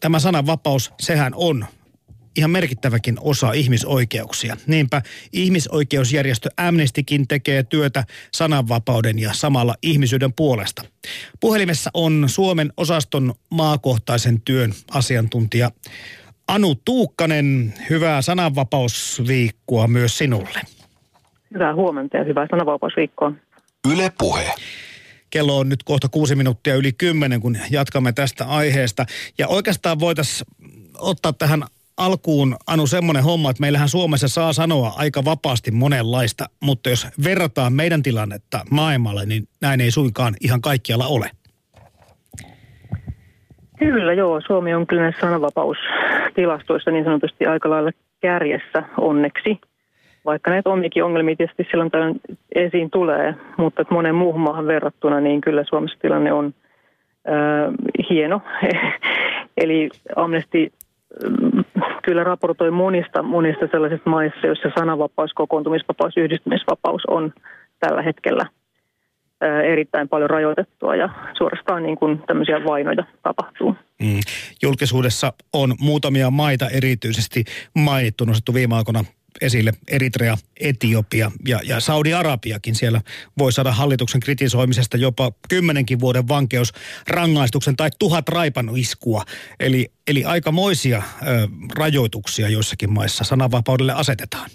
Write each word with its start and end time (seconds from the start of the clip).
tämä 0.00 0.18
sananvapaus, 0.18 0.92
sehän 1.00 1.32
on 1.34 1.66
ihan 2.36 2.50
merkittäväkin 2.50 3.16
osa 3.20 3.52
ihmisoikeuksia. 3.52 4.56
Niinpä 4.66 5.02
ihmisoikeusjärjestö 5.32 6.48
Amnestykin 6.56 7.28
tekee 7.28 7.62
työtä 7.62 8.04
sananvapauden 8.32 9.18
ja 9.18 9.32
samalla 9.32 9.74
ihmisyyden 9.82 10.32
puolesta. 10.32 10.82
Puhelimessa 11.40 11.90
on 11.94 12.24
Suomen 12.26 12.72
osaston 12.76 13.34
maakohtaisen 13.50 14.40
työn 14.40 14.72
asiantuntija 14.90 15.70
Anu 16.48 16.74
Tuukkanen. 16.84 17.74
Hyvää 17.90 18.22
sananvapausviikkoa 18.22 19.88
myös 19.88 20.18
sinulle. 20.18 20.60
Hyvää 21.54 21.74
huomenta 21.74 22.16
ja 22.16 22.24
hyvää 22.24 22.46
sananvapausviikkoa. 22.50 23.32
Yle 23.92 24.12
Puhe. 24.18 24.54
Kello 25.30 25.58
on 25.58 25.68
nyt 25.68 25.82
kohta 25.82 26.08
kuusi 26.08 26.34
minuuttia 26.34 26.74
yli 26.74 26.92
kymmenen, 26.92 27.40
kun 27.40 27.56
jatkamme 27.70 28.12
tästä 28.12 28.44
aiheesta. 28.44 29.06
Ja 29.38 29.48
oikeastaan 29.48 30.00
voitaisiin 30.00 30.50
ottaa 30.98 31.32
tähän 31.32 31.64
alkuun, 31.96 32.56
Anu, 32.66 32.86
semmoinen 32.86 33.24
homma, 33.24 33.50
että 33.50 33.60
meillähän 33.60 33.88
Suomessa 33.88 34.28
saa 34.28 34.52
sanoa 34.52 34.92
aika 34.96 35.24
vapaasti 35.24 35.70
monenlaista, 35.70 36.46
mutta 36.62 36.90
jos 36.90 37.06
verrataan 37.24 37.72
meidän 37.72 38.02
tilannetta 38.02 38.60
maailmalle, 38.70 39.26
niin 39.26 39.48
näin 39.60 39.80
ei 39.80 39.90
suinkaan 39.90 40.34
ihan 40.40 40.60
kaikkialla 40.60 41.06
ole. 41.06 41.30
Kyllä 43.78 44.12
joo, 44.12 44.40
Suomi 44.46 44.74
on 44.74 44.86
kyllä 44.86 45.12
sananvapaustilastoissa 45.20 46.90
niin 46.90 47.04
sanotusti 47.04 47.46
aika 47.46 47.70
lailla 47.70 47.90
kärjessä 48.20 48.82
onneksi. 49.00 49.60
Vaikka 50.26 50.50
näitä 50.50 50.70
omikin 50.70 51.04
ongelmia 51.04 51.36
tietysti 51.36 51.66
silloin 51.70 51.90
tämän 51.90 52.14
esiin 52.54 52.90
tulee, 52.90 53.34
mutta 53.56 53.82
että 53.82 53.94
monen 53.94 54.14
muuhun 54.14 54.40
maahan 54.40 54.66
verrattuna, 54.66 55.20
niin 55.20 55.40
kyllä 55.40 55.64
Suomessa 55.68 55.98
tilanne 56.02 56.32
on 56.32 56.54
äh, 57.28 58.04
hieno. 58.10 58.40
Eli 59.62 59.90
Amnesty 60.16 60.72
kyllä 62.02 62.24
raportoi 62.24 62.70
monista, 62.70 63.22
monista 63.22 63.68
sellaisista 63.70 64.10
maissa, 64.10 64.46
joissa 64.46 64.68
sananvapaus, 64.78 65.32
kokoontumisvapaus, 65.34 66.16
yhdistymisvapaus 66.16 67.02
on 67.08 67.32
tällä 67.80 68.02
hetkellä 68.02 68.46
erittäin 69.64 70.08
paljon 70.08 70.30
rajoitettua 70.30 70.96
ja 70.96 71.08
suorastaan 71.38 71.82
niin 71.82 71.96
kuin 71.96 72.22
tämmöisiä 72.26 72.64
vainoja 72.64 73.04
tapahtuu. 73.22 73.76
Mm. 74.02 74.20
Julkisuudessa 74.62 75.32
on 75.52 75.74
muutamia 75.80 76.30
maita 76.30 76.68
erityisesti 76.68 77.44
mainittu, 77.74 78.24
nostettu 78.24 78.54
viime 78.54 78.74
aikoina 78.74 79.04
esille 79.40 79.72
Eritrea, 79.90 80.36
Etiopia 80.60 81.30
ja, 81.48 81.58
ja 81.64 81.80
Saudi-Arabiakin. 81.80 82.74
Siellä 82.74 83.00
voi 83.38 83.52
saada 83.52 83.72
hallituksen 83.72 84.20
kritisoimisesta 84.20 84.96
jopa 84.96 85.32
kymmenenkin 85.48 86.00
vuoden 86.00 86.28
vankeusrangaistuksen 86.28 87.76
tai 87.76 87.88
tuhat 87.98 88.26
iskua. 88.76 89.22
Eli, 89.60 89.86
eli 90.06 90.24
aikamoisia 90.24 90.96
ö, 90.96 91.48
rajoituksia 91.78 92.48
joissakin 92.48 92.92
maissa 92.92 93.24
sananvapaudelle 93.24 93.92
asetetaan. 93.92 94.50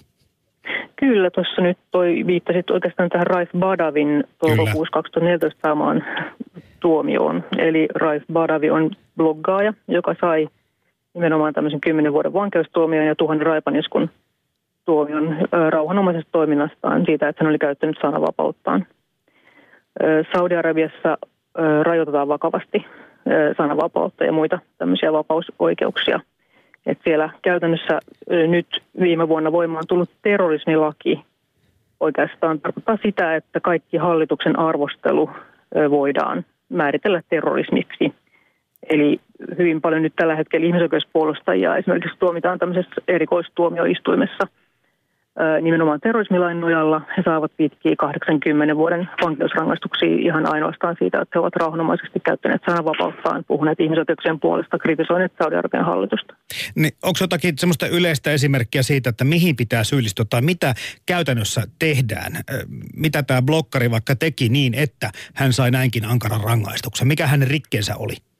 Kyllä, 0.95 1.29
tuossa 1.29 1.61
nyt 1.61 1.77
toi 1.91 2.23
viittasit 2.27 2.69
oikeastaan 2.69 3.09
tähän 3.09 3.27
Raif 3.27 3.49
Badavin 3.59 4.23
toukokuussa 4.39 4.91
2014 4.91 5.59
saamaan 5.61 6.03
tuomioon. 6.79 7.43
Eli 7.57 7.87
Raif 7.95 8.23
Badavi 8.33 8.69
on 8.69 8.91
bloggaaja, 9.17 9.73
joka 9.87 10.15
sai 10.21 10.47
nimenomaan 11.13 11.53
tämmöisen 11.53 11.81
kymmenen 11.81 12.13
vuoden 12.13 12.33
vankeustuomion 12.33 13.05
ja 13.05 13.15
tuhannen 13.15 13.47
raipaniskun 13.47 14.09
tuomion 14.85 15.37
rauhanomaisesta 15.69 16.31
toiminnastaan 16.31 17.05
siitä, 17.05 17.27
että 17.29 17.43
hän 17.43 17.49
oli 17.49 17.57
käyttänyt 17.57 17.97
sananvapauttaan. 18.01 18.85
Saudi-Arabiassa 20.33 21.17
rajoitetaan 21.83 22.27
vakavasti 22.27 22.85
sananvapautta 23.57 24.23
ja 24.23 24.31
muita 24.31 24.59
tämmöisiä 24.77 25.13
vapausoikeuksia. 25.13 26.19
Et 26.85 26.99
siellä 27.03 27.29
käytännössä 27.41 27.99
nyt 28.47 28.67
viime 28.99 29.27
vuonna 29.27 29.51
voimaan 29.51 29.83
tullut 29.87 30.09
terrorismilaki 30.21 31.25
oikeastaan 31.99 32.59
tarkoittaa 32.59 32.97
sitä, 33.03 33.35
että 33.35 33.59
kaikki 33.59 33.97
hallituksen 33.97 34.59
arvostelu 34.59 35.29
voidaan 35.89 36.45
määritellä 36.69 37.21
terrorismiksi. 37.29 38.13
Eli 38.89 39.19
hyvin 39.57 39.81
paljon 39.81 40.01
nyt 40.01 40.13
tällä 40.15 40.35
hetkellä 40.35 40.67
ihmisoikeuspuolustajia 40.67 41.77
esimerkiksi 41.77 42.19
tuomitaan 42.19 42.59
tämmöisessä 42.59 43.01
erikoistuomioistuimessa– 43.07 44.47
nimenomaan 45.61 45.99
terrorismilain 45.99 46.61
nojalla. 46.61 47.01
He 47.17 47.23
saavat 47.25 47.51
pitkiä 47.57 47.95
80 47.97 48.75
vuoden 48.75 49.09
vankeusrangaistuksia 49.25 50.17
ihan 50.19 50.53
ainoastaan 50.53 50.95
siitä, 50.99 51.21
että 51.21 51.31
he 51.35 51.39
ovat 51.39 51.55
rauhanomaisesti 51.55 52.19
käyttäneet 52.19 52.61
sananvapauttaan, 52.65 53.43
puhuneet 53.47 53.79
ihmisoikeuksien 53.79 54.39
puolesta, 54.39 54.79
kritisoineet 54.79 55.33
Saudi-Arabian 55.41 55.85
hallitusta. 55.85 56.35
Niin, 56.75 56.91
onko 57.03 57.17
jotakin 57.21 57.57
semmoista 57.57 57.87
yleistä 57.87 58.31
esimerkkiä 58.31 58.83
siitä, 58.83 59.09
että 59.09 59.23
mihin 59.23 59.55
pitää 59.55 59.83
syyllistyä 59.83 60.25
tai 60.29 60.41
mitä 60.41 60.73
käytännössä 61.05 61.61
tehdään? 61.79 62.31
Mitä 62.95 63.23
tämä 63.23 63.41
blokkari 63.41 63.91
vaikka 63.91 64.15
teki 64.15 64.49
niin, 64.49 64.73
että 64.73 65.09
hän 65.35 65.53
sai 65.53 65.71
näinkin 65.71 66.05
ankaran 66.05 66.41
rangaistuksen? 66.43 67.07
Mikä 67.07 67.27
hänen 67.27 67.47
rikkeensä 67.47 67.95
oli? 67.95 68.30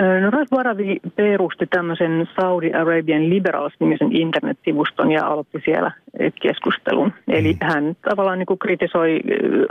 No 0.00 0.30
Ralph 0.30 0.50
Baravi 0.50 1.00
perusti 1.16 1.66
tämmöisen 1.66 2.28
Saudi 2.40 2.72
Arabian 2.72 3.30
Liberals-nimisen 3.30 4.16
internetsivuston 4.16 5.12
ja 5.12 5.26
aloitti 5.26 5.62
siellä 5.64 5.90
keskustelun. 6.42 7.12
Eli 7.28 7.52
mm. 7.52 7.58
hän 7.62 7.96
tavallaan 8.08 8.38
niin 8.38 8.46
kuin 8.46 8.58
kritisoi 8.58 9.20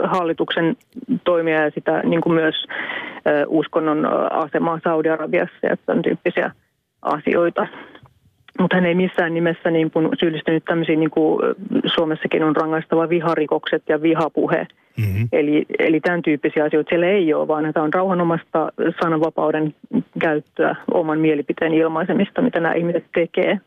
hallituksen 0.04 0.76
toimia 1.24 1.62
ja 1.62 1.70
sitä 1.70 2.02
niin 2.02 2.20
kuin 2.20 2.34
myös 2.34 2.54
uskonnon 3.46 4.06
asemaa 4.32 4.80
Saudi-Arabiassa 4.84 5.66
ja 5.66 5.76
tämän 5.86 6.02
tyyppisiä 6.02 6.50
asioita. 7.02 7.66
Mutta 8.58 8.76
hän 8.76 8.86
ei 8.86 8.94
missään 8.94 9.34
nimessä 9.34 9.70
niin 9.70 9.90
kuin 9.90 10.08
syyllistynyt 10.20 10.64
tämmöisiin, 10.64 11.00
niin 11.00 11.10
kuin 11.10 11.42
Suomessakin 11.86 12.44
on 12.44 12.56
rangaistava 12.56 13.08
viharikokset 13.08 13.82
ja 13.88 14.02
vihapuhe. 14.02 14.66
Mm-hmm. 14.96 15.28
Eli, 15.32 15.66
eli 15.78 16.00
tämän 16.00 16.22
tyyppisiä 16.22 16.64
asioita 16.64 16.88
siellä 16.88 17.06
ei 17.06 17.34
ole, 17.34 17.48
vaan 17.48 17.72
tämä 17.72 17.84
on 17.84 17.94
rauhanomasta 17.94 18.72
sananvapauden 19.02 19.74
käyttöä, 20.18 20.76
oman 20.94 21.20
mielipiteen 21.20 21.74
ilmaisemista, 21.74 22.42
mitä 22.42 22.60
nämä 22.60 22.74
ihmiset 22.74 23.04
tekee. 23.14 23.60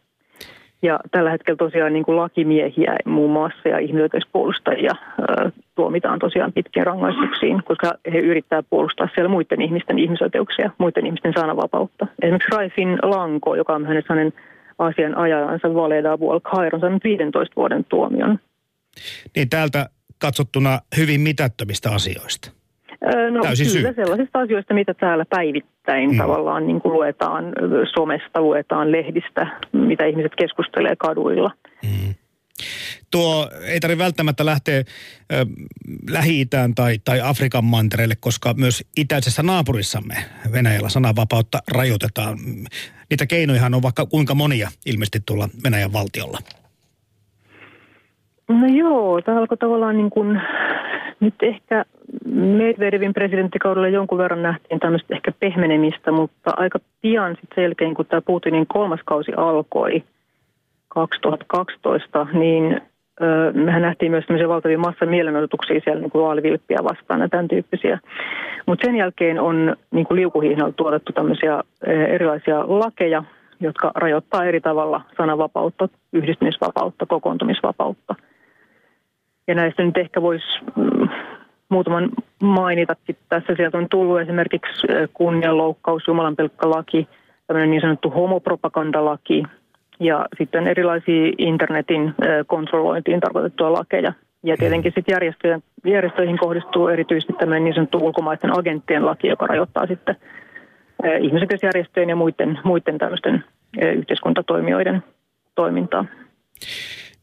Ja 0.81 0.99
tällä 1.11 1.31
hetkellä 1.31 1.57
tosiaan 1.57 1.93
niin 1.93 2.05
kuin 2.05 2.17
lakimiehiä 2.17 2.95
muun 3.05 3.31
muassa 3.31 3.69
ja 3.69 3.79
ihmisoikeuspuolustajia 3.79 4.91
ää, 4.91 5.51
tuomitaan 5.75 6.19
tosiaan 6.19 6.53
pitkiin 6.53 6.85
rangaistuksiin, 6.85 7.63
koska 7.63 7.93
he 8.13 8.19
yrittävät 8.19 8.65
puolustaa 8.69 9.09
siellä 9.15 9.29
muiden 9.29 9.61
ihmisten 9.61 9.99
ihmisoikeuksia, 9.99 10.71
muiden 10.77 11.05
ihmisten 11.05 11.33
sananvapautta. 11.33 12.07
Esimerkiksi 12.21 12.55
Raifin 12.55 12.97
Lanko, 13.03 13.55
joka 13.55 13.73
on 13.73 13.85
hänen 13.85 14.33
asianajajansa 14.79 15.73
Valeda 15.73 16.11
Abu 16.11 16.29
al 16.31 16.41
on 16.73 16.79
saanut 16.79 17.03
15 17.03 17.55
vuoden 17.55 17.85
tuomion. 17.89 18.39
Niin 19.35 19.49
täältä 19.49 19.89
katsottuna 20.25 20.79
hyvin 20.97 21.21
mitättömistä 21.21 21.91
asioista. 21.91 22.51
No 23.31 23.41
Täysin 23.41 23.67
kyllä 23.67 23.93
syy. 23.93 23.95
sellaisista 23.95 24.39
asioista, 24.39 24.73
mitä 24.73 24.93
täällä 24.93 25.25
päivittäin 25.29 26.11
mm. 26.11 26.17
tavallaan 26.17 26.67
niin 26.67 26.81
kuin 26.81 26.93
luetaan 26.93 27.45
somesta, 27.95 28.41
luetaan 28.41 28.91
lehdistä, 28.91 29.59
mitä 29.73 30.05
ihmiset 30.05 30.31
keskustelee 30.37 30.95
kaduilla. 30.95 31.51
Mm. 31.83 32.15
Tuo 33.11 33.49
ei 33.67 33.79
tarvitse 33.79 34.03
välttämättä 34.03 34.45
lähteä 34.45 34.77
ö, 34.77 34.83
Lähi-Itään 36.09 36.75
tai, 36.75 36.99
tai 37.05 37.21
Afrikan 37.23 37.65
mantereelle, 37.65 38.15
koska 38.19 38.53
myös 38.53 38.83
itäisessä 38.97 39.43
naapurissamme 39.43 40.15
Venäjällä 40.51 40.89
sananvapautta 40.89 41.59
rajoitetaan. 41.71 42.37
Niitä 43.09 43.25
keinoja 43.25 43.65
on 43.65 43.81
vaikka 43.81 44.05
kuinka 44.05 44.35
monia 44.35 44.69
ilmeisesti 44.85 45.19
tuolla 45.25 45.49
Venäjän 45.63 45.93
valtiolla. 45.93 46.39
No 48.49 48.67
joo, 48.67 49.21
tämä 49.21 49.37
alkoi 49.37 49.57
tavallaan 49.57 49.97
niin 49.97 50.09
kuin, 50.09 50.41
nyt 51.19 51.33
ehkä 51.41 51.85
Medvedevin 52.35 53.13
presidenttikaudella 53.13 53.87
jonkun 53.87 54.17
verran 54.17 54.41
nähtiin 54.41 54.79
tämmöistä 54.79 55.15
ehkä 55.15 55.31
pehmenemistä, 55.39 56.11
mutta 56.11 56.51
aika 56.57 56.79
pian 57.01 57.35
sitten 57.35 57.63
selkein, 57.63 57.95
kun 57.95 58.05
tämä 58.05 58.21
Putinin 58.21 58.67
kolmas 58.67 58.99
kausi 59.05 59.31
alkoi 59.37 60.03
2012, 60.87 62.27
niin 62.33 62.81
mehän 63.53 63.81
nähtiin 63.81 64.11
myös 64.11 64.25
tämmöisiä 64.25 64.49
valtavia 64.49 64.77
massa 64.77 65.05
mielenodotuksia 65.05 65.81
siellä 65.83 66.01
niin 66.01 66.11
vaalivilppiä 66.13 66.77
vastaan 66.83 67.21
ja 67.21 67.29
tämän 67.29 67.47
tyyppisiä. 67.47 67.99
Mutta 68.65 68.85
sen 68.85 68.95
jälkeen 68.95 69.39
on 69.39 69.75
niin 69.91 70.05
kuin 70.05 70.15
liukuhihnalla 70.15 70.73
tuotettu 70.73 71.13
tämmöisiä 71.13 71.63
erilaisia 71.87 72.59
lakeja, 72.67 73.23
jotka 73.59 73.91
rajoittaa 73.95 74.45
eri 74.45 74.61
tavalla 74.61 75.01
sananvapautta, 75.17 75.89
yhdistymisvapautta, 76.13 77.05
kokoontumisvapautta. 77.05 78.15
Ja 79.47 79.55
näistä 79.55 79.83
nyt 79.83 79.97
ehkä 79.97 80.21
voisi 80.21 80.45
mm, 80.75 81.09
muutaman 81.69 82.09
mainitakin 82.43 83.17
tässä. 83.29 83.55
Sieltä 83.55 83.77
on 83.77 83.89
tullut 83.89 84.19
esimerkiksi 84.19 84.87
kunnianloukkaus, 85.13 86.07
jumalanpilkkalaki, 86.07 87.07
tämmöinen 87.47 87.71
niin 87.71 87.81
sanottu 87.81 88.09
homopropagandalaki 88.09 89.43
ja 89.99 90.25
sitten 90.37 90.67
erilaisia 90.67 91.31
internetin 91.37 92.13
kontrollointiin 92.47 93.19
tarkoitettuja 93.19 93.73
lakeja. 93.73 94.13
Ja 94.43 94.57
tietenkin 94.57 94.91
sitten 94.95 95.17
järjestöihin 95.85 96.37
kohdistuu 96.37 96.87
erityisesti 96.87 97.33
tämmöinen 97.33 97.63
niin 97.63 97.73
sanottu 97.73 97.97
ulkomaisten 97.97 98.59
agenttien 98.59 99.05
laki, 99.05 99.27
joka 99.27 99.47
rajoittaa 99.47 99.87
sitten 99.87 100.15
ihmisoikeusjärjestöjen 101.21 102.09
ja 102.09 102.15
muiden, 102.15 102.59
muiden 102.63 102.97
tämmöisten 102.97 103.43
yhteiskuntatoimijoiden 103.95 105.03
toimintaa. 105.55 106.05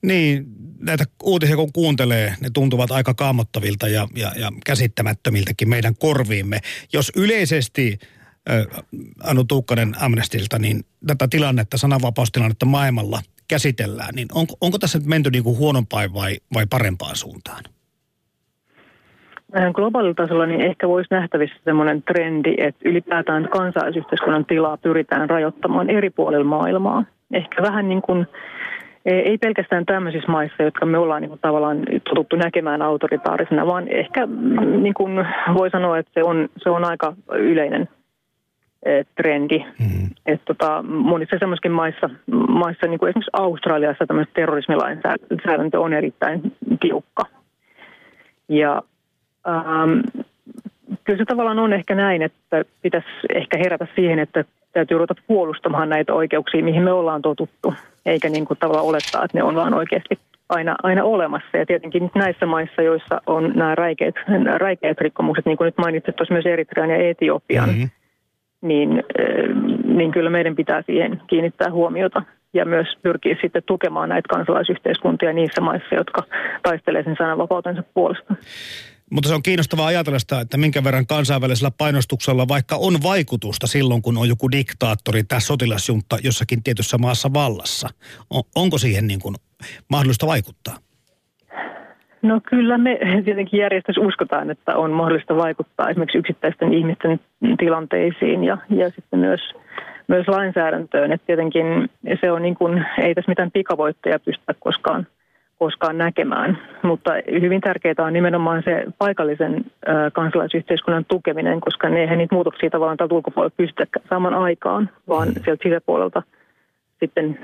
Niin, 0.03 0.47
näitä 0.81 1.05
uutisia 1.23 1.57
kun 1.57 1.73
kuuntelee, 1.73 2.35
ne 2.41 2.49
tuntuvat 2.55 2.91
aika 2.91 3.15
kaamottavilta 3.15 3.89
ja, 3.89 4.09
ja, 4.17 4.33
ja 4.37 4.53
käsittämättömiltäkin 4.67 5.69
meidän 5.69 5.95
korviimme. 5.99 6.59
Jos 6.93 7.13
yleisesti 7.17 7.99
äh, 8.51 8.85
Anu 9.25 9.45
Tuukkanen 9.45 9.93
Amnestilta, 10.01 10.59
niin 10.59 10.85
tätä 11.07 11.29
tilannetta, 11.31 11.79
sananvapaustilannetta 11.79 12.67
maailmalla 12.67 13.21
käsitellään, 13.49 14.15
niin 14.15 14.29
onko, 14.35 14.55
onko 14.61 14.79
tässä 14.79 14.99
nyt 14.99 15.07
menty 15.07 15.31
niin 15.31 15.45
kuin 15.45 15.59
huonompaan 15.59 16.15
vai, 16.15 16.37
vai 16.55 16.67
parempaan 16.71 17.17
suuntaan? 17.17 17.65
Globaalilla 19.75 20.15
tasolla 20.15 20.47
niin 20.47 20.61
ehkä 20.61 20.89
voisi 20.89 21.09
nähtävissä 21.11 21.57
sellainen 21.65 22.03
trendi, 22.03 22.55
että 22.59 22.89
ylipäätään 22.89 23.49
kansalaisyhteiskunnan 23.49 24.45
tilaa 24.45 24.77
pyritään 24.77 25.31
rajoittamaan 25.31 25.91
eri 25.91 26.11
puolilla 26.11 26.45
maailmaa. 26.45 27.05
Ehkä 27.33 27.63
vähän 27.63 27.89
niin 27.89 28.03
kuin 28.03 28.27
ei 29.05 29.39
pelkästään 29.39 29.87
tämmöisissä 29.87 30.33
maissa, 30.33 30.63
jotka 30.63 30.87
me 30.87 30.99
ollaan 30.99 31.23
niin 31.23 31.29
kuin 31.29 31.41
tavallaan 31.41 31.83
totuttu 32.09 32.37
näkemään 32.37 32.83
autoritaarisena, 32.83 33.67
vaan 33.67 33.89
ehkä 33.89 34.27
mm, 34.27 34.83
niin 34.83 34.95
kuin 34.95 35.27
voi 35.55 35.71
sanoa, 35.71 35.99
että 35.99 36.13
se 36.15 36.25
on, 36.25 36.49
se 36.57 36.71
on 36.71 36.85
aika 36.85 37.17
yleinen 37.33 37.89
e, 38.83 39.03
trendi. 39.17 39.59
Mm-hmm. 39.59 40.09
Että 40.27 40.45
tota, 40.45 40.83
monissa 40.83 41.37
semmoisissa 41.39 41.69
maissa, 41.69 42.11
maissa 42.49 42.87
niin 42.87 42.99
kuin 42.99 43.09
esimerkiksi 43.09 43.31
Australiassa 43.33 44.07
tämmöinen 44.07 44.33
terrorismilainsäädäntö 44.35 45.81
on 45.81 45.93
erittäin 45.93 46.41
tiukka. 46.81 47.23
Ja 48.49 48.83
ähm, 49.49 50.01
kyllä 51.05 51.19
se 51.19 51.25
tavallaan 51.25 51.59
on 51.59 51.73
ehkä 51.73 51.95
näin, 51.95 52.23
että 52.23 52.65
pitäisi 52.83 53.09
ehkä 53.35 53.59
herätä 53.59 53.87
siihen, 53.95 54.19
että 54.19 54.45
täytyy 54.73 54.99
ruveta 54.99 55.15
puolustamaan 55.27 55.89
näitä 55.89 56.15
oikeuksia, 56.15 56.65
mihin 56.65 56.83
me 56.83 56.93
ollaan 56.93 57.23
totuttu, 57.23 57.75
eikä 58.07 58.29
niin 58.29 58.45
kuin 58.45 58.59
tavallaan 58.59 58.87
olettaa, 58.87 59.25
että 59.25 59.39
ne 59.39 59.45
on 59.45 59.55
vaan 59.55 59.75
oikeasti 59.75 60.19
aina, 60.49 60.77
aina 60.83 61.05
olemassa. 61.05 61.57
Ja 61.57 61.67
tietenkin 61.67 62.11
näissä 62.15 62.47
maissa, 62.47 62.83
joissa 62.83 63.23
on 63.27 63.53
nämä 63.55 63.75
räikeät, 63.75 64.15
räikeät 64.57 65.01
rikkomukset, 65.01 65.47
niin 65.47 65.57
kuin 65.57 65.67
nyt 65.67 65.79
mainitsit 65.79 66.17
tuossa 66.17 66.35
myös 66.35 66.47
Eritrean 66.47 66.91
ja 66.91 67.09
Etiopian, 67.11 67.69
mm-hmm. 67.69 67.91
niin, 68.63 68.91
äh, 68.99 69.85
niin 69.85 70.13
kyllä 70.13 70.31
meidän 70.31 70.57
pitää 70.57 70.83
siihen 70.83 71.23
kiinnittää 71.27 71.71
huomiota 71.71 72.23
ja 72.55 72.65
myös 72.65 72.87
pyrkiä 73.03 73.37
sitten 73.41 73.63
tukemaan 73.67 74.09
näitä 74.09 74.29
kansalaisyhteiskuntia 74.29 75.33
niissä 75.33 75.61
maissa, 75.61 75.95
jotka 75.95 76.23
taistelee 76.63 77.03
sen 77.03 77.17
sananvapautensa 77.19 77.83
puolesta. 77.95 78.35
Mutta 79.13 79.29
se 79.29 79.35
on 79.35 79.43
kiinnostavaa 79.43 79.87
ajatella 79.87 80.19
sitä, 80.19 80.41
että 80.41 80.57
minkä 80.57 80.85
verran 80.85 81.07
kansainvälisellä 81.07 81.71
painostuksella 81.79 82.49
vaikka 82.49 82.77
on 82.77 82.95
vaikutusta 83.03 83.67
silloin, 83.67 84.03
kun 84.03 84.19
on 84.19 84.29
joku 84.29 84.51
diktaattori 84.51 85.25
tai 85.25 85.41
sotilasjunta 85.41 86.17
jossakin 86.25 86.63
tietyssä 86.63 86.99
maassa 86.99 87.31
vallassa. 87.35 87.89
On, 88.31 88.43
onko 88.55 88.79
siihen 88.79 89.07
niin 89.07 89.21
kuin 89.21 89.35
mahdollista 89.91 90.27
vaikuttaa? 90.27 90.77
No 92.23 92.41
kyllä 92.51 92.79
me 92.79 92.99
tietenkin 93.25 93.61
järjestössä 93.61 94.01
uskotaan, 94.01 94.51
että 94.51 94.77
on 94.77 94.91
mahdollista 94.91 95.37
vaikuttaa 95.37 95.91
esimerkiksi 95.91 96.19
yksittäisten 96.19 96.75
ihmisten 96.75 97.21
tilanteisiin 97.59 98.45
ja, 98.45 98.59
ja 98.71 98.91
sitten 98.91 99.19
myös, 99.19 99.41
myös 100.09 100.29
lainsäädäntöön. 100.29 101.13
Että 101.13 101.27
tietenkin 101.27 101.67
se 102.21 102.33
on 102.33 102.43
niin 102.43 102.55
kuin, 102.55 102.85
ei 102.99 103.15
tässä 103.15 103.31
mitään 103.31 103.51
pikavoitteja 103.51 104.19
pystytä 104.19 104.55
koskaan– 104.61 105.07
koskaan 105.63 105.99
näkemään. 105.99 106.59
Mutta 106.83 107.11
hyvin 107.41 107.61
tärkeää 107.61 108.07
on 108.07 108.13
nimenomaan 108.13 108.63
se 108.65 108.85
paikallisen 108.99 109.65
kansalaisyhteiskunnan 110.13 111.05
tukeminen, 111.09 111.61
koska 111.61 111.89
ne 111.89 112.01
eihän 112.01 112.19
niitä 112.19 112.35
muutoksia 112.35 112.71
tavallaan 112.71 112.97
tältä 112.97 113.15
ulkopuolelta 113.15 113.55
pystytä 113.57 114.01
saman 114.09 114.35
aikaan, 114.35 114.91
vaan 115.09 115.29
mm. 115.29 115.35
sieltä 115.45 115.63
sisäpuolelta 115.63 116.23
sitten 117.01 117.39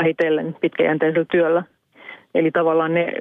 vähitellen 0.00 0.56
pitkäjänteisellä 0.60 1.26
työllä. 1.30 1.62
Eli 2.34 2.50
tavallaan 2.50 2.94
ne 2.94 3.12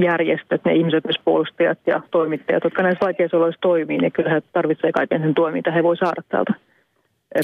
järjestöt, 0.00 0.64
ne 0.64 0.74
ihmisoikeuspuolustajat 0.74 1.78
ja 1.86 2.00
toimittajat, 2.10 2.64
jotka 2.64 2.82
näissä 2.82 3.04
vaikeissa 3.04 3.36
oloissa 3.36 3.60
toimii, 3.60 3.98
niin 3.98 4.12
kyllä 4.12 4.30
he 4.30 4.42
tarvitsevat 4.52 4.94
kaiken 4.94 5.20
sen 5.20 5.34
tuen, 5.34 5.54
mitä 5.54 5.70
he 5.70 5.82
voi 5.82 5.96
saada 5.96 6.22
täältä 6.28 6.52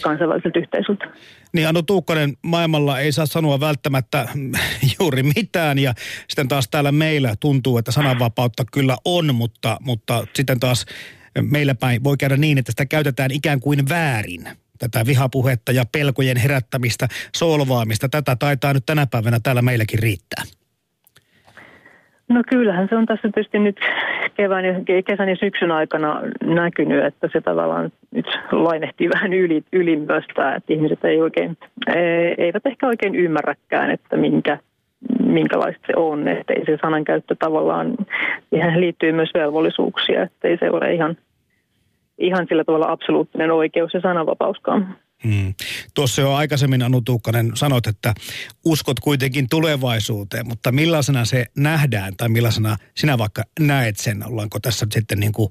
kansainväliseltä 0.02 0.58
yhteisöltä. 0.58 1.04
Niin 1.52 1.68
Anu 1.68 1.82
Tuukkanen, 1.82 2.32
maailmalla 2.42 3.00
ei 3.00 3.12
saa 3.12 3.26
sanoa 3.26 3.60
välttämättä 3.60 4.28
juuri 5.00 5.22
mitään 5.22 5.78
ja 5.78 5.94
sitten 6.28 6.48
taas 6.48 6.68
täällä 6.68 6.92
meillä 6.92 7.34
tuntuu, 7.40 7.78
että 7.78 7.92
sananvapautta 7.92 8.64
kyllä 8.72 8.96
on, 9.04 9.34
mutta, 9.34 9.76
mutta 9.80 10.26
sitten 10.34 10.60
taas 10.60 10.86
meillä 11.42 11.74
päin 11.74 12.04
voi 12.04 12.16
käydä 12.16 12.36
niin, 12.36 12.58
että 12.58 12.72
sitä 12.72 12.86
käytetään 12.86 13.30
ikään 13.30 13.60
kuin 13.60 13.88
väärin 13.88 14.48
tätä 14.78 15.06
vihapuhetta 15.06 15.72
ja 15.72 15.84
pelkojen 15.92 16.36
herättämistä, 16.36 17.08
solvaamista. 17.36 18.08
Tätä 18.08 18.36
taitaa 18.36 18.72
nyt 18.72 18.86
tänä 18.86 19.06
päivänä 19.06 19.38
täällä 19.42 19.62
meilläkin 19.62 19.98
riittää. 19.98 20.44
No 22.28 22.42
kyllähän 22.48 22.88
se 22.88 22.96
on 22.96 23.06
tässä 23.06 23.28
tietysti 23.34 23.58
nyt 23.58 23.76
kevään 24.38 24.64
ja, 24.64 24.74
kesän 25.06 25.28
ja 25.28 25.36
syksyn 25.36 25.70
aikana 25.70 26.22
näkynyt, 26.44 27.04
että 27.04 27.28
se 27.32 27.40
tavallaan 27.40 27.92
nyt 28.10 28.26
lainehtii 28.52 29.08
vähän 29.14 29.32
yli, 29.32 29.62
ylimmästä, 29.72 30.54
että 30.54 30.72
ihmiset 30.72 31.04
ei 31.04 31.20
oikein, 31.20 31.56
e, 31.86 32.00
eivät 32.38 32.66
ehkä 32.66 32.86
oikein 32.86 33.14
ymmärräkään, 33.14 33.90
että 33.90 34.16
minkä, 34.16 34.58
minkälaista 35.20 35.82
se 35.86 35.92
on, 35.96 36.28
että 36.28 36.52
ei 36.52 36.64
se 36.64 36.78
sanankäyttö 36.82 37.36
tavallaan, 37.38 37.94
siihen 38.50 38.80
liittyy 38.80 39.12
myös 39.12 39.30
velvollisuuksia, 39.34 40.22
että 40.22 40.48
ei 40.48 40.58
se 40.58 40.70
ole 40.70 40.92
ihan, 40.92 41.16
ihan 42.18 42.46
sillä 42.48 42.64
tavalla 42.64 42.92
absoluuttinen 42.92 43.50
oikeus 43.50 43.94
ja 43.94 44.00
sananvapauskaan. 44.00 44.96
Hmm. 45.24 45.54
Tuossa 45.94 46.22
jo 46.22 46.34
aikaisemmin 46.34 46.82
Anu 46.82 47.00
Tuukkanen 47.00 47.50
sanoit, 47.54 47.86
että 47.86 48.14
uskot 48.64 49.00
kuitenkin 49.00 49.48
tulevaisuuteen, 49.48 50.48
mutta 50.48 50.72
millaisena 50.72 51.24
se 51.24 51.46
nähdään 51.56 52.16
tai 52.16 52.28
millaisena 52.28 52.76
sinä 52.94 53.18
vaikka 53.18 53.42
näet 53.60 53.96
sen? 53.96 54.26
Ollaanko 54.26 54.60
tässä 54.60 54.86
sitten 54.92 55.20
niin 55.20 55.32
kuin, 55.32 55.50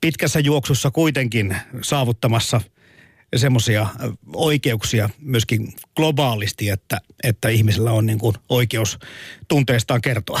pitkässä 0.00 0.40
juoksussa 0.40 0.90
kuitenkin 0.90 1.56
saavuttamassa 1.82 2.60
semmoisia 3.36 3.86
oikeuksia 4.34 5.10
myöskin 5.22 5.68
globaalisti, 5.96 6.70
että, 6.70 6.98
että 7.24 7.48
ihmisellä 7.48 7.92
on 7.92 8.06
niin 8.06 8.18
kuin 8.18 8.34
oikeus 8.48 8.98
tunteestaan 9.48 10.00
kertoa? 10.00 10.40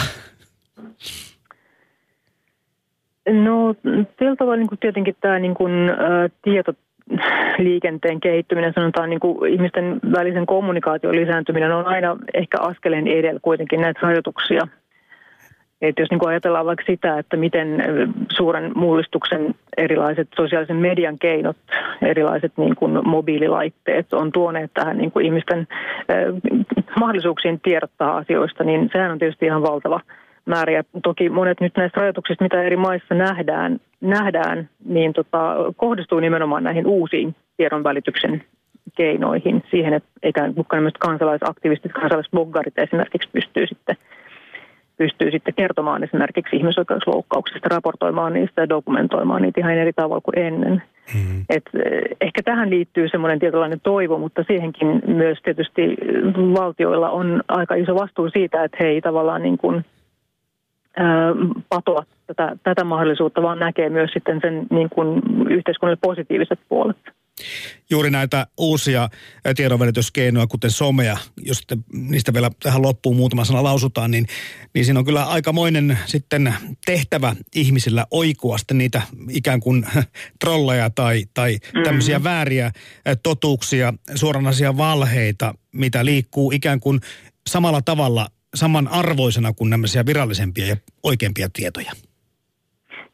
No, 3.44 3.74
tällä 4.18 4.36
tavalla 4.36 4.56
niin 4.56 4.68
kuin 4.68 4.78
tietenkin 4.78 5.16
tämä 5.20 5.38
niin 5.38 5.54
kuin, 5.54 5.72
ä, 5.88 5.94
tieto 6.42 6.72
liikenteen 7.58 8.20
kehittyminen, 8.20 8.72
sanotaan 8.74 9.10
niin 9.10 9.20
kuin 9.20 9.52
ihmisten 9.52 10.00
välisen 10.12 10.46
kommunikaation 10.46 11.16
lisääntyminen 11.16 11.72
on 11.72 11.86
aina 11.86 12.16
ehkä 12.34 12.56
askeleen 12.60 13.08
edellä 13.08 13.40
kuitenkin 13.42 13.80
näitä 13.80 14.00
rajoituksia. 14.02 14.62
Että 15.82 16.02
jos 16.02 16.10
niin 16.10 16.18
kuin 16.18 16.28
ajatellaan 16.28 16.66
vaikka 16.66 16.84
sitä, 16.86 17.18
että 17.18 17.36
miten 17.36 17.82
suuren 18.32 18.72
mullistuksen 18.74 19.54
erilaiset 19.76 20.28
sosiaalisen 20.36 20.76
median 20.76 21.18
keinot, 21.18 21.56
erilaiset 22.02 22.52
niin 22.56 22.76
kuin 22.76 23.08
mobiililaitteet 23.08 24.12
on 24.12 24.32
tuoneet 24.32 24.70
tähän 24.74 24.98
niin 24.98 25.12
kuin 25.12 25.26
ihmisten 25.26 25.58
äh, 25.58 26.16
mahdollisuuksiin 27.00 27.60
tiedottaa 27.60 28.16
asioista, 28.16 28.64
niin 28.64 28.90
sehän 28.92 29.10
on 29.10 29.18
tietysti 29.18 29.46
ihan 29.46 29.62
valtava– 29.62 30.00
määriä. 30.46 30.84
Toki 31.02 31.28
monet 31.28 31.60
nyt 31.60 31.76
näistä 31.76 32.00
rajoituksista, 32.00 32.44
mitä 32.44 32.62
eri 32.62 32.76
maissa 32.76 33.14
nähdään, 33.14 33.80
nähdään 34.00 34.68
niin 34.84 35.12
tota, 35.12 35.56
kohdistuu 35.76 36.20
nimenomaan 36.20 36.64
näihin 36.64 36.86
uusiin 36.86 37.34
tiedonvälityksen 37.56 38.42
keinoihin, 38.96 39.64
siihen, 39.70 39.94
että 39.94 40.08
ikään 40.22 40.54
kuin 40.54 40.66
kansalaisaktivistit, 40.98 41.92
kansalaisbloggarit 41.92 42.78
esimerkiksi 42.78 43.28
pystyy 43.32 43.66
sitten, 43.66 43.96
pystyy 44.96 45.30
sitten 45.30 45.54
kertomaan 45.54 46.04
esimerkiksi 46.04 46.56
ihmisoikeusloukkauksista, 46.56 47.68
raportoimaan 47.68 48.32
niistä 48.32 48.62
ja 48.62 48.68
dokumentoimaan 48.68 49.42
niitä 49.42 49.60
ihan 49.60 49.72
eri 49.72 49.92
tavalla 49.92 50.20
kuin 50.20 50.38
ennen. 50.38 50.82
Mm-hmm. 51.14 51.44
Et 51.50 51.62
eh, 51.74 52.16
ehkä 52.20 52.42
tähän 52.42 52.70
liittyy 52.70 53.08
semmoinen 53.08 53.38
tietynlainen 53.38 53.80
toivo, 53.80 54.18
mutta 54.18 54.44
siihenkin 54.46 55.02
myös 55.06 55.38
tietysti 55.42 55.96
valtioilla 56.54 57.10
on 57.10 57.42
aika 57.48 57.74
iso 57.74 57.94
vastuu 57.94 58.30
siitä, 58.30 58.64
että 58.64 58.76
he 58.80 58.88
ei 58.88 59.00
tavallaan 59.00 59.42
niin 59.42 59.58
kuin– 59.58 59.84
patoa 61.68 62.04
tätä, 62.26 62.56
tätä 62.62 62.84
mahdollisuutta, 62.84 63.42
vaan 63.42 63.58
näkee 63.58 63.90
myös 63.90 64.10
sitten 64.12 64.38
sen 64.42 64.66
niin 64.70 64.90
kuin 64.90 65.22
yhteiskunnalle 65.50 65.98
positiiviset 66.02 66.60
puolet. 66.68 66.96
Juuri 67.90 68.10
näitä 68.10 68.46
uusia 68.58 69.08
tiedonvälityskeinoja, 69.56 70.46
kuten 70.46 70.70
somea, 70.70 71.16
jos 71.36 71.62
niistä 71.92 72.32
vielä 72.32 72.50
tähän 72.62 72.82
loppuun 72.82 73.16
muutama 73.16 73.44
sana 73.44 73.62
lausutaan, 73.62 74.10
niin, 74.10 74.26
niin 74.74 74.84
siinä 74.84 74.98
on 74.98 75.04
kyllä 75.04 75.24
aikamoinen 75.24 75.98
sitten 76.06 76.54
tehtävä 76.86 77.36
ihmisillä 77.54 78.06
oikua 78.10 78.58
sitten 78.58 78.78
niitä 78.78 79.02
ikään 79.30 79.60
kuin 79.60 79.86
trolleja 80.40 80.90
tai, 80.90 81.24
tai 81.34 81.52
mm-hmm. 81.52 81.82
tämmöisiä 81.82 82.24
vääriä 82.24 82.70
totuuksia, 83.22 83.94
suoranaisia 84.14 84.76
valheita, 84.76 85.54
mitä 85.72 86.04
liikkuu 86.04 86.52
ikään 86.52 86.80
kuin 86.80 87.00
samalla 87.46 87.82
tavalla 87.82 88.26
samanarvoisena 88.56 89.52
kuin 89.56 89.70
nämä 89.70 89.86
virallisempia 90.06 90.66
ja 90.66 90.76
oikeampia 91.02 91.48
tietoja. 91.52 91.92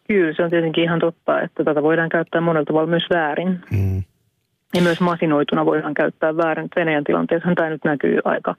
Kyllä, 0.09 0.35
se 0.37 0.45
on 0.45 0.51
tietenkin 0.51 0.85
ihan 0.85 1.01
totta, 1.01 1.41
että 1.41 1.65
tätä 1.65 1.83
voidaan 1.83 2.09
käyttää 2.09 2.41
monella 2.41 2.65
tavalla 2.65 2.91
myös 2.91 3.07
väärin. 3.11 3.61
Mm. 3.71 4.03
Ja 4.75 4.83
myös 4.83 5.01
masinoituna 5.01 5.67
voidaan 5.67 5.95
käyttää 5.95 6.37
väärin. 6.37 6.69
Venäjän 6.77 7.05
tilanteessa 7.05 7.55
tämä 7.55 7.71
nyt 7.71 7.85
näkyy 7.85 8.19
aika, 8.25 8.55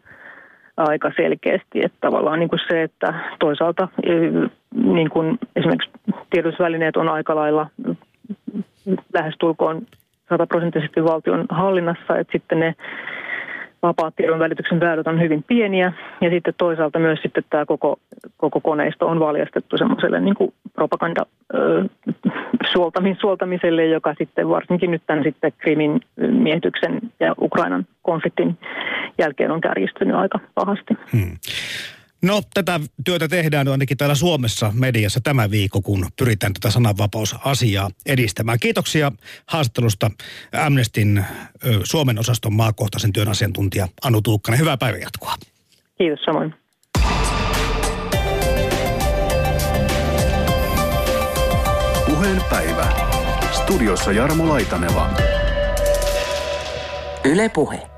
aika 0.78 1.12
selkeästi, 1.16 1.84
että 1.84 1.98
tavallaan 2.02 2.40
niin 2.40 2.50
kuin 2.50 2.60
se, 2.68 2.84
että 2.84 3.14
toisaalta 3.40 3.88
niin 4.74 5.10
kuin 5.10 5.40
esimerkiksi 5.56 5.92
tiedotusvälineet 6.30 6.98
on 6.98 7.10
aika 7.10 7.36
lailla 7.36 7.68
lähestulkoon 9.14 9.82
sataprosenttisesti 10.30 11.04
valtion 11.04 11.46
hallinnassa, 11.50 12.18
että 12.18 12.32
sitten 12.32 12.60
ne 12.60 12.76
vapaat 13.84 14.16
tiedon 14.16 14.40
välityksen 14.40 14.80
väylät 14.80 15.08
on 15.08 15.22
hyvin 15.22 15.44
pieniä 15.44 15.94
ja 16.22 16.30
sitten 16.30 16.54
toisaalta 16.58 17.00
myös 17.00 17.20
sitten 17.22 17.44
tämä 17.50 17.66
koko, 17.66 18.00
koko 18.38 18.62
koneisto 18.62 19.08
on 19.08 19.20
valjastettu 19.20 19.78
semmoiselle 19.78 20.20
niin 20.20 20.36
kuin 20.36 20.54
propaganda 20.74 21.26
suoltamis, 22.72 23.18
joka 23.92 24.16
sitten 24.18 24.50
varsinkin 24.50 24.92
nyt 24.92 25.02
tämän 25.08 25.24
sitten 25.24 25.54
Krimin 25.58 26.02
miehityksen 26.18 27.00
ja 27.20 27.36
Ukrainan 27.42 27.88
konfliktin 28.02 28.58
jälkeen 29.18 29.52
on 29.52 29.62
kärjistynyt 29.62 30.16
aika 30.16 30.40
pahasti. 30.56 30.94
Hmm. 31.12 31.38
No 32.24 32.42
tätä 32.54 32.80
työtä 33.06 33.28
tehdään 33.28 33.68
ainakin 33.68 33.98
täällä 33.98 34.16
Suomessa 34.16 34.72
mediassa 34.76 35.22
tämä 35.22 35.52
viikko, 35.52 35.82
kun 35.82 36.06
pyritään 36.18 36.54
tätä 36.54 36.72
sananvapausasiaa 36.72 37.90
edistämään. 38.06 38.60
Kiitoksia 38.60 39.12
haastattelusta 39.46 40.12
Amnestin 40.66 41.26
Suomen 41.84 42.20
osaston 42.20 42.54
maakohtaisen 42.54 43.14
työn 43.14 43.28
asiantuntija 43.28 43.88
Anu 44.04 44.22
Tuukkanen. 44.22 44.60
Hyvää 44.60 44.78
päivänjatkoa. 44.78 45.36
Kiitos 45.98 46.20
samoin. 46.26 46.56
Puheen 52.06 52.42
päivä. 52.50 52.88
Studiossa 53.52 54.12
Jarmo 54.12 54.50
Laitaneva. 54.50 55.14
Yle 57.26 57.50
Puhe. 57.50 57.93